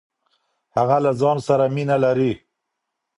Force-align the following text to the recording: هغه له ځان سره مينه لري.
هغه 0.75 0.97
له 1.05 1.11
ځان 1.19 1.37
سره 1.47 1.65
مينه 1.75 1.95
لري. 2.03 2.33